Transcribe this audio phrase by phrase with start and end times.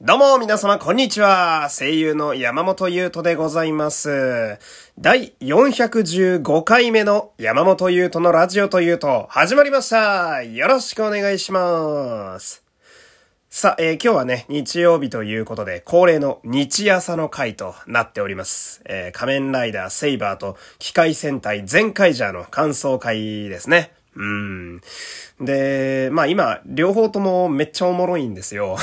[0.00, 1.68] どうも皆様こんにちは。
[1.76, 4.56] 声優の山本優斗でございます。
[4.96, 10.44] 第415回目の山本優斗のラジオというと始まりました。
[10.44, 12.62] よろしくお願いします。
[13.50, 18.82] さあ、えー今日はね、日曜日ということで、恒例の日朝の回となっております。
[18.84, 23.90] えー仮面ライダーセイバーと機械戦隊全カイジャーの感想会ですね。
[24.14, 24.80] うん。
[25.40, 28.76] で、まあ今、両方ともめっちゃおもろいんですよ。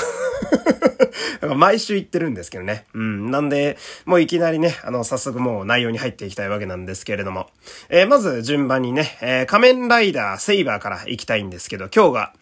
[1.42, 2.86] だか毎週言ってるんですけどね。
[2.94, 3.32] うん。
[3.32, 7.50] なんで、もういきなりね、あの、早速もう内容に入っていきたいわけなんですけれども。
[7.90, 12.34] えーまず順番にね、えー仮面ライダーセイバーから行きたいんですけど、今日が、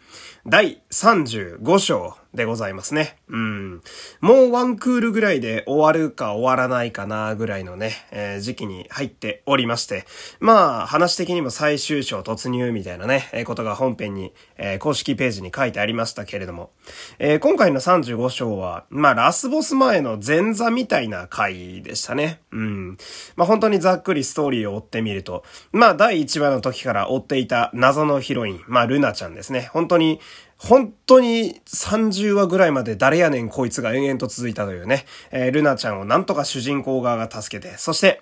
[0.46, 3.18] 第35章でございますね。
[3.30, 3.63] うん。
[4.22, 10.06] もうワンクールぐらいで終わるか終わらないかなぐらいのね、えー時期に入っておりまして。
[10.40, 16.72] まあ、話的にも最終章突入みたいなね、えーことが本編に、えー公式ページに書いてありましたけれども。
[17.20, 22.42] えー今回の35章は、まあ、ラスボス前の前座みたいな回でしたね。
[22.52, 22.98] うん。
[23.36, 29.70] まあ、本当にざっくりストーリーを追ってみると、まあ、第1話の時から追っていた謎のヒロイン、まあ、ルナちゃんですね。
[29.74, 30.20] 本当に、
[30.58, 38.22] 本当に30話ぐらいまで誰やねんこいつが延々と続いたというね、えールナちゃんをなんとか主人公側が助けて、そして、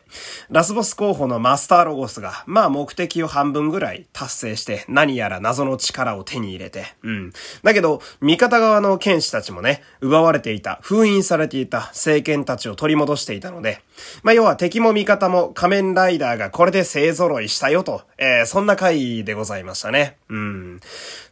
[0.50, 7.34] ラスボス候補のマスターロゴスが、まあ目的を半分ぐらい達成して、何やら謎の力を手に入れて、うん。
[7.64, 13.82] だけど、味方側の剣士たちもね、奪われていた、封印されていた聖剣たちを取り戻していたので、
[14.24, 20.18] まあ要は敵も味方も仮面ライダーがこれで勢揃いしたよと、えーそんな回でございましたね。
[20.30, 20.80] うん。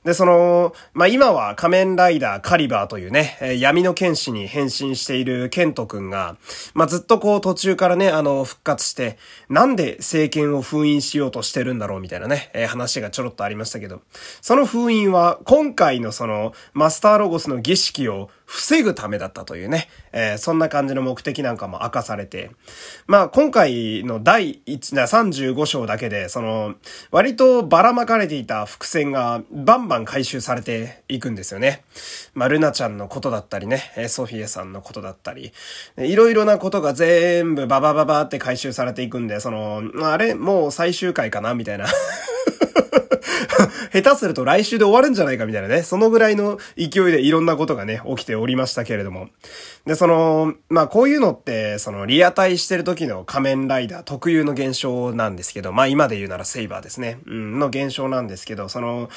[0.04, 6.38] で、その、まあ、今は仮面ライダーカリバーというね、えー闇の剣士に変身しているケント君が、
[6.74, 9.18] まあ、ずっとこう途中からね、あの、復活して、
[9.50, 14.02] なんで政権を封印しようとしてるんだろうみたいなね、えー話がちょろっとありましたけど、
[14.40, 22.50] その封印は今回のその、マスターロゴスの儀式を防ぐためだったというね、えーそんな感じの目的なんかも明かされて、
[23.06, 26.74] まあ今回の第1、な35章だけで、その、
[27.12, 31.84] 割とばらまかれていた伏線がバンバン回収されていくんですよね。
[32.34, 35.54] まあルナちゃんのことだったりね、ソフィエさんのことだったり、
[35.98, 41.86] いろいろなことが全部ババババって回収されていくんで、その、あれもう最終回かなみたいな。
[43.92, 45.84] 下手すると来週で終わるんじゃないかみたいなね。
[45.84, 49.30] そのぐらいの勢いでいろんなことがね、起きておりましたけれども。
[49.86, 57.20] で、その、まあこういうのって、そのリアタイしてる時の仮面ライダー特有の現象なんですけど、まあ今で言うならセイバーですね。
[57.26, 59.10] うん、の現象なんですけど、その、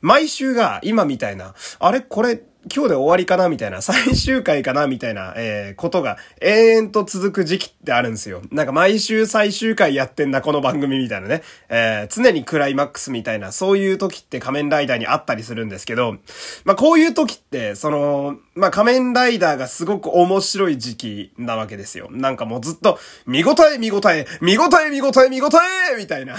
[0.00, 2.40] 毎週が今みたいな、あれこれ、
[2.72, 8.42] 今日で終わりかなみたいな、最終回かなみたいな、えー、ことが永遠と続く時期ってあるんですよ。
[8.50, 11.42] なんか毎週最終回やってんな、この番組みたいなね。
[11.68, 16.16] えー、常にクライマックスみたいな、そういう時って仮面ライダーにあったりするんですけど、
[16.64, 22.08] まあこういう時って、その、まあ仮面ライダーがすごく面白い時期なわけですよ。
[22.10, 25.48] なんかもうずっと、見応え見応え、見応え見応え見応
[25.92, 26.36] えみたいな。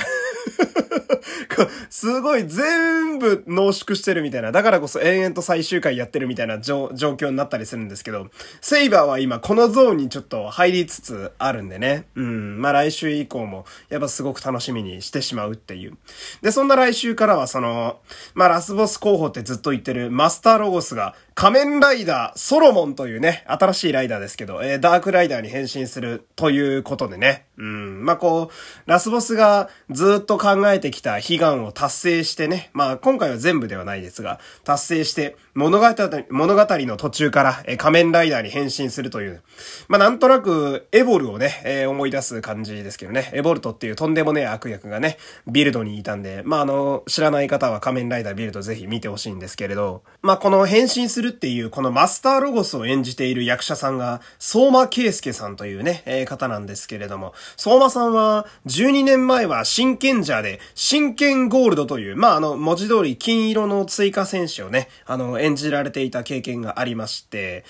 [1.90, 4.52] すごい全部濃縮してるみたいな。
[4.52, 8.28] だからこそ延々と最終回やってるみたいな状状況になったりするんですけど、
[8.62, 12.06] セイバーは今このゾーンにちょっと入りつつあるんでね。
[12.16, 12.62] うん。
[12.62, 15.98] まあ来週以降もやっぱすごく楽しみにしてしまうっていう。
[16.42, 18.00] で、そんな来週からはその、
[18.34, 27.46] まあラスボス候補ってずっと言ってるマスターロゴスが仮面ライダーソロモンというね、新しいライダーですけど、えーダークライダーに変身するということでね。
[27.60, 28.04] うん。
[28.04, 32.72] まあこう、ラスボスがずっと考えてきた悲願を達成してね。
[32.74, 35.86] まあ今回は全部ではないですが、達成して物語、
[36.32, 39.44] 物語の途中から、えー仮面ライダーに変身するという。
[39.90, 43.30] まあなんとなくエボルをね、えー思い出す感じですけどね。
[43.34, 67.66] エボルトっていうとんでもねえ悪役がね、ビルドにいたんで、まああの、知らない方は仮面ライダービルドぜひ見てほしいんですけれど、まあこの変身するっていうこのマスターロゴスを演じている役者さんが、相馬圭介さんというね、えー方なんですけれども、相馬さんは12年前は真剣者で、真剣ゴールドという、まああの、文字通り金色の追加選手をね、あの、演じられていた経験がありまして、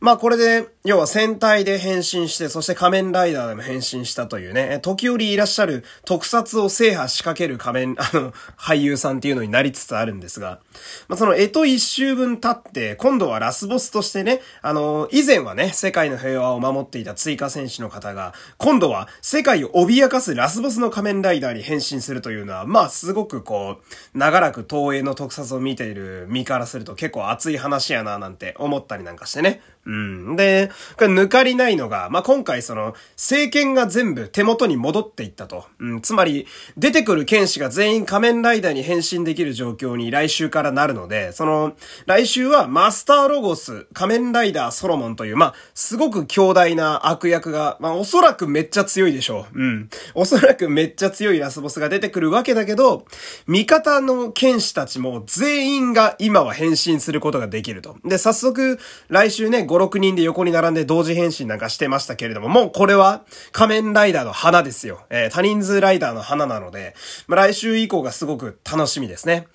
[0.00, 10.60] まあこれで、要は戦隊で変身して、そして仮面ライダーでも変身したというね、時折いらっしゃる特撮を制覇仕掛ける仮面、 あの、俳優さんっていうのになりつつあるんですが、
[11.08, 29.62] まあその干支一周分経って、今度はラスボスとしてね、あの、以前はね、世界の平和を守っていた追加戦士の方が、今度は世界を脅かすラスボスの仮面ライダーに変身するというのは、まあすごくこう、長らく東映の特撮を見ている身からすると結構熱い話やななんて思ったりなんかしてね。
[29.86, 30.36] うん。
[30.36, 35.64] で、これ抜かりないのが、まあ、今回その、政権が全部手元に戻っていったと。
[35.78, 36.00] うん。
[36.00, 36.46] つまり、
[36.76, 41.74] 出てくる剣士が全員仮面ライダーに変身できる状況に来週からなるので、その、
[42.06, 49.58] 来週はマスターロゴス、仮面ライダーソロモンという、まあ、すごく強大な悪役が、まあ、おそらくめっちゃ強いでしょう。
[49.58, 49.88] うん。
[50.14, 53.06] おそらくめっちゃ強いラスボスが出てくるわけだけど、
[53.46, 57.96] 味方の剣士たちも全員が今は変身することができると。
[58.04, 58.78] で、早速、
[59.08, 65.02] 来週ね、5、6人で横に並んで同時変身なんかしてましたけれども、もうこれは仮面ライダーの花ですよ。
[65.10, 66.94] えー、多人数ライダーの花なので、
[67.26, 69.46] まあ、来週以降がすごく楽しみですね。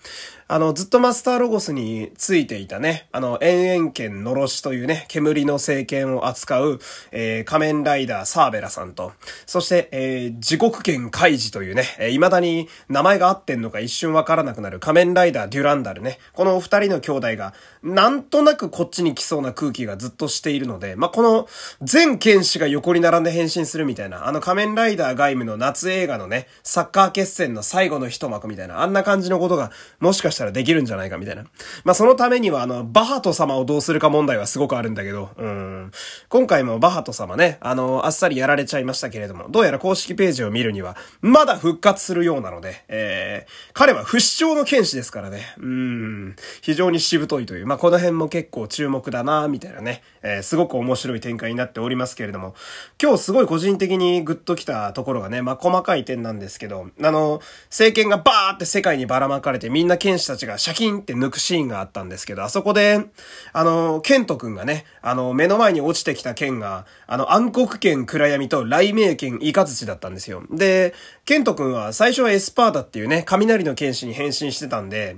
[0.53, 6.80] あの、ずっとマスターロゴスについていたね、あの、延々剣のろしというね、煙の聖剣を扱う、
[7.13, 9.13] えー、仮面ライダーサーベラさんと、
[9.45, 21.48] そして、えー、地獄剣カイジというね、えー、未だに名前が合ってんのか一瞬わからなくなる仮面ライダーデュランダルね、このお二人の兄弟が、なんとなくこっちに来そうな空気がずっとしているので、まあ、この、
[21.81, 29.71] 全剣士が横に並んで変身するみたいな、あの仮面ライダー外務の夏映画のね、サッカー決戦の最後の一幕みたいな、あんな感じのことが、
[30.01, 31.43] もしかしたらしたらできるんじゃないかみたいな。
[31.83, 35.91] まあ、そのためには、あの、バハト様をどうするか問題はすごくあるんだけど、うん。
[36.29, 52.56] 今回もバハト様ね、あの、あっさりやられちゃいましたけれども、どうやら公式ページを見るには、まだ復活するようなので、えー、彼は不死鳥の剣士ですからね、うん、非常にしぶといという、まあ、この辺も結構注目だなみたいなね、えー、すごく面白い展開になっておりますけれども、
[53.01, 63.06] 今日すごい個人的にグッときたところがね、まあ、細かい点なんですけど、あの、政権がバーって世界にばらまかれてみんな剣士たちがシャキンって抜くシーンがあったんですけど、あそこで、
[63.53, 70.44] あの、ケント君がね、あの、目の前に落ちてきた剣が、あの、暗黒剣暗闇と雷鳴剣イカズチだったんですよ。
[70.51, 70.94] で、
[71.25, 75.17] ケント君は最初はエスパーダっていうね、雷の剣士に変身してたんで、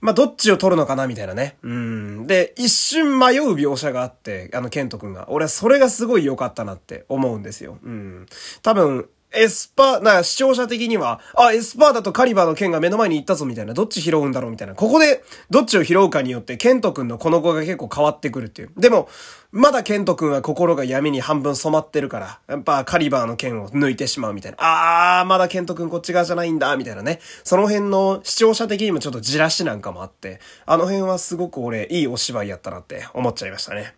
[0.00, 1.56] まあ、どっちを取るのかなみたいなね。
[1.62, 2.26] うん。
[2.26, 5.30] で、一瞬迷う描写があって、あの、ケント君が。
[5.30, 7.78] 俺はそれがすごい良かったなって思うんですよ。
[7.82, 8.26] うん。
[8.62, 14.74] 多分、エスパー、な、視聴者的には、あ、エスパーダとカリバーの剣が目の前に行ったぞみたいな、どっち拾うんだろうみたいな。
[14.74, 18.70] ここで、どっちを拾うかによって、ケント君の今後が結構変わってくるっていう。
[18.76, 19.08] でも、
[19.52, 24.58] まだケント君は心が闇に半分染まってるから、やっぱカリバーの剣を抜いてしまうみたいな。
[24.60, 27.20] あー、まだケント君こっち側じゃないんだ、みたいなね。
[27.44, 33.94] その辺の視聴者的にもちょっとじらしなんかもあって、あの辺はすごく俺、いいお芝居やったなって思っちゃいましたね。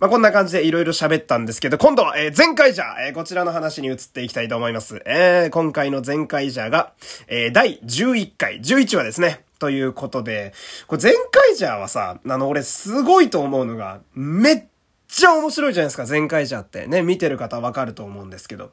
[0.00, 5.02] まあ、こんな感じで色々喋ったんですけど、今度は、えー、前回じゃ、えー、こちらの話に移っていきたいと思います。
[5.04, 6.92] えー、今回の前回じゃが、
[7.26, 9.44] えー、第11回、11話ですね。
[9.58, 10.52] ということで、
[10.86, 14.62] これ前回じゃはさ、あの、俺すごいと思うのが、めっ
[15.08, 16.86] ちゃ面白いじゃないですか、前回じゃって。
[16.86, 18.70] ね、見てる方わかると思うんですけど。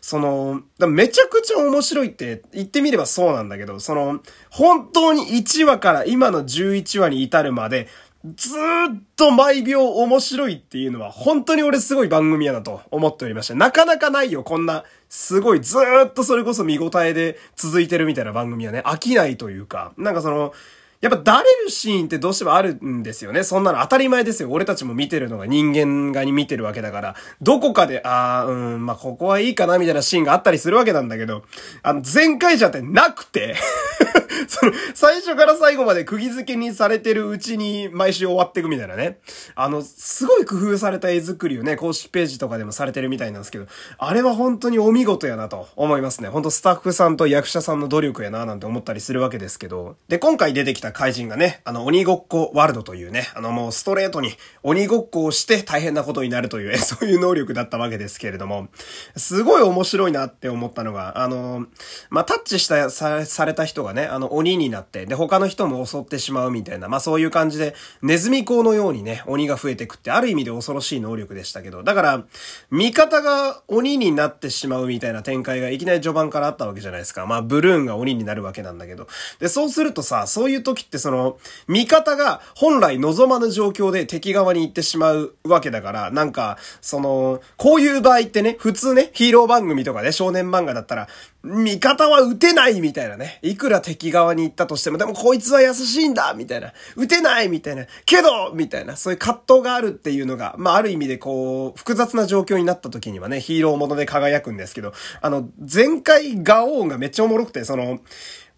[0.00, 7.88] その、めちゃくちゃ面白いって言ってみればそうなんだけど、その、本当に1話から今の11話に至るまで、
[8.24, 13.54] ずーっと毎秒面白いっていうのは本当に俺すごい番組やなと思っておりました。
[13.54, 20.52] なかなかないよ、こんな、すごいずーっとそれこそ見応えで続いてるみたいな番組はね、飽きないというか、なんかその、
[21.00, 23.42] やっぱだれるシーンってどうしてもあるんですよね。
[23.42, 24.50] そんなの当たり前ですよ。
[24.52, 31.42] 俺たちも見てるのが人間がに見てるわけだから、どこかで、あー、うん、まあ、ここはいいかなみたいなシーンがあったりするわけなんだけど、
[31.82, 33.56] あの、前回じゃってなくて
[34.48, 39.18] その、最初から最後まで釘付けにされてるうちに毎週終わっていくみたいなね。
[39.54, 43.66] あの、すごい工夫された絵作りをね、公式ページとかでもされてるみたいなんですけど、
[43.98, 46.28] あれは本当にお見事やなと思いますね。
[46.28, 49.96] 本当スタッフさんと役者さんの努力やななんて思ったりするわけですけど。
[50.08, 58.68] で、今回出てきた怪人がね、あの、鬼ごっこワールドというね、あのもうストレートに鬼ごっこをして大変なことになるという、 そういう能力だったわけですけれども、
[59.16, 61.66] すごい面白いなって思ったのが、あの、
[62.10, 72.24] まあ、タッチした、さ、された人がね、あの、鬼になって、で、他の人も襲ってしまうみたいな、まあ、そういう感じで、ネズミ講のようにね、鬼が増えてくって、ある意味で恐ろしい能力でしたけど、だから、
[72.70, 77.26] 味方が鬼になってしまうみたいな展開がいきなり序盤からあったわけじゃないですか。
[77.26, 79.06] まあ、ブルーンが鬼になるわけなんだけど。
[79.38, 91.08] で、そうするとさ、そういう時ってその、味方が本来望まぬ状況で敵側に行ってしまうわけだから、なんか、その、こういう場合ってね、普通ね、ヒーロー番組とかね、少年漫画だったら、
[91.44, 93.40] 味方は撃てないみたいなね。
[93.42, 96.72] いくら敵側に行ったとしても、でもこいつは優しいんだみたいな。
[96.96, 97.86] 撃てないみたいな。
[98.04, 98.96] けどみたいな。
[98.96, 107.98] そういう葛藤があるっていうのが、まあ、ある意味でこう、複雑な状況になった時にはね、ヒーローもので輝くんですけど、あの、前回ガオーンがめっちゃおもろくて、その、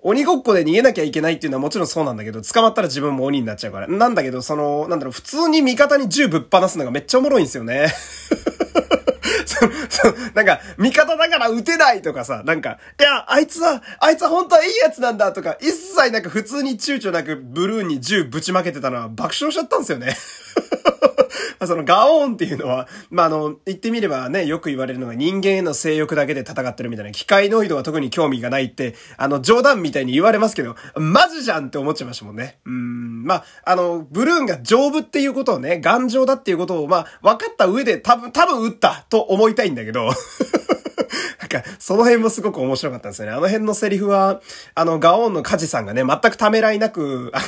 [0.06, 3.88] 鬼ごっこで逃げなきゃいけないっていうのはもちろんそうなんだけど、捕まったら自分も鬼になっちゃうから。
[3.88, 7.86] なんだけど、その、なんだろう、普通に味方に銃ぶっ放すのがめっちゃおもろいんですよね。
[9.88, 20.16] そ、う、なんか、味方だから撃てないとかさ、なんか、いや、あいつは、あいつは本当はいいやつなんだとか、一切なんか普通に躊躇なくブルーに銃ぶちまけてたのは爆笑しちゃったんですよね。
[21.66, 32.58] そのガオーンっていうのは、まあ、あの、言ってみればね、よく言われるのが人間への性欲だけで戦ってるみたいな、機械ノイドは特に興味がないって、あの、冗談みたいに言われますけど、マジじゃんって思っちゃいましたもんね。
[32.64, 40.10] うん、まあ、あの、ブルーンが丈夫っていうことをね、頑丈だっていうことを、まあ、分かった上で多分、多分撃ったと思いたいんだけど、
[41.62, 43.32] か、その辺もすごく面白かったんですよね。
[43.32, 44.40] あの辺のセリフは、
[44.74, 47.40] あの、ガオーンのカジさんがね、全くためらいなく、あ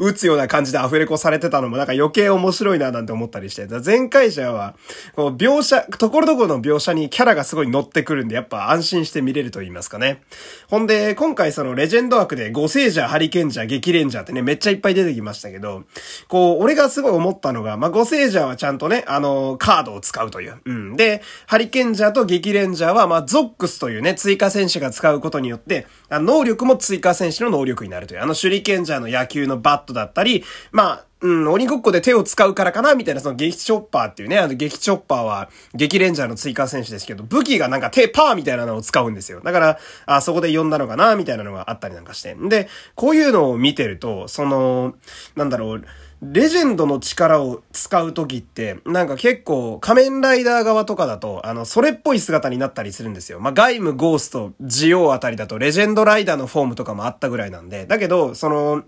[0.00, 4.74] の、撃つような感じでアフレコされてたのもなんか余計面白いななんて思ったりして、前回者は、
[5.14, 10.22] こう、描写、ところどころの描写にキャラがすごい乗ってくるんで、やっぱ安心して見れると言いますかね。
[10.68, 15.84] ほんで、今回そのレジェンド枠で、ゴセージャー、ハリケンジャー、激レンジャーってね、めっちゃいっぱい出てきましたけど、
[16.28, 20.60] こう、俺がすごい思ったのが、まあ、ゴセージャーはちゃんとね、あの、カードを使うという。
[20.64, 20.96] うん。
[20.96, 39.40] で、ハリケンジャーと激レンジャーは、まあ、ゾックスというね、追加選手が使うことによって、あ能力も追加選手の能力になるという、あの手裏剣ジャーの野球のバットだったり、まあ、うん、鬼ごっこで手を使うからかなみたいな、その激チョッパーっていうね、あの激チョッパーは激レンジャーの追加選手ですけど、武器がなんか手パーみたいなのを使うんですよ。
[39.40, 42.34] だから、あ、そこで呼んだのかなみたいなのがあったりなんかして。
[42.34, 44.96] で、こういうのを見てると、その、
[45.34, 45.84] なんだろう、
[46.32, 53.40] レジェンドの力を使う時って、なんか結構仮面ライダー側とかだと、あの、それっぽい姿になったりするんですよ。
[53.40, 58.84] まあ、ガイム、ゴースト、ジオーあたりだと、レジェンドライダーのフォームとかもあったぐらいなんで、だけど、その、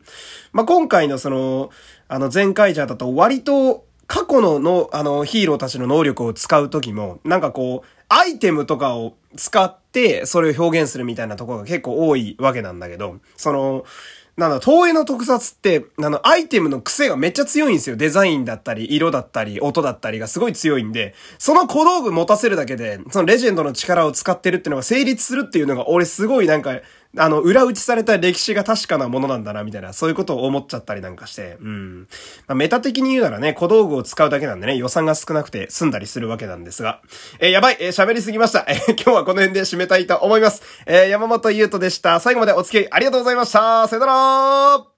[0.53, 1.71] まあ、今回のその、
[2.09, 13.85] あの、前回じゃだと割と、過去のの、あの、ヒーローたちの能力を使う時も、なんかこう、アイテムとかを使って、それを表現するみたいなところが結構多いわけなんだけど、その、
[14.37, 17.97] なんだ、東映の特撮って、あの、アイテムの癖がめっちゃ強いんですよ。
[17.97, 26.81] デザインだったり、色だったり、音だったりがすごい強いんで、その小道具持たせるだけで、そのレジェンドの力を使ってるっていうのが成立するっていうのが、俺すごいなんか、
[27.19, 32.09] あの、裏打ちされた歴史が確かなものなんだな、みたいな、そういうことを思っちゃったりなんかして、うん。
[32.47, 37.01] まあ、メタ的に言うならね、小道具を使うだけなんでね、予算が少なくて済んだりするわけなんですが。
[37.39, 38.65] えー、やばい、えー、喋りすぎました。
[38.69, 40.63] えー、今日はこの辺で締めたいと思います。
[40.87, 42.21] えー、山本優斗でした。
[42.21, 43.89] 最後までお付き合いありがとうございました。
[43.89, 44.96] さよなら